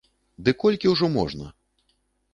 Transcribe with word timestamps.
Ды 0.47 0.53
колькі 0.63 0.87
ўжо 0.95 1.11
можна? 1.19 1.53